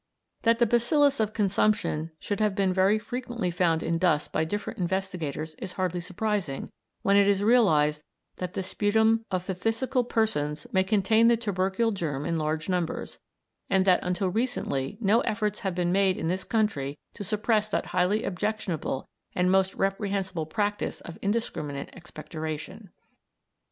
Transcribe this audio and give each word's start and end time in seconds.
That 0.41 0.57
the 0.57 0.65
bacillus 0.65 1.19
of 1.19 1.31
consumption 1.31 2.09
should 2.17 2.39
have 2.39 2.55
been 2.55 2.73
very 2.73 2.97
frequently 2.97 3.51
found 3.51 3.83
in 3.83 3.99
dust 3.99 4.33
by 4.33 4.45
different 4.45 4.79
investigators 4.79 5.53
is 5.59 5.73
hardly 5.73 6.01
surprising 6.01 6.71
when 7.03 7.17
it 7.17 7.27
is 7.27 7.43
realised 7.43 8.01
that 8.37 8.55
the 8.55 8.63
sputum 8.63 9.23
of 9.29 9.43
phthisical 9.45 10.09
persons 10.09 10.65
may 10.73 10.83
contain 10.83 11.27
the 11.27 11.37
tubercle 11.37 11.91
germ 11.91 12.25
in 12.25 12.39
large 12.39 12.67
numbers, 12.67 13.19
and 13.69 13.85
that 13.85 13.99
until 14.03 14.29
recently 14.29 14.97
no 14.99 15.19
efforts 15.21 15.59
have 15.59 15.75
been 15.75 15.91
made 15.91 16.17
in 16.17 16.29
this 16.29 16.45
country 16.45 16.97
to 17.13 17.23
suppress 17.23 17.69
that 17.69 17.85
highly 17.85 18.23
objectionable 18.23 19.07
and 19.35 19.51
most 19.51 19.75
reprehensible 19.75 20.47
practice 20.47 21.01
of 21.01 21.19
indiscriminate 21.21 21.91
expectoration. 21.93 22.89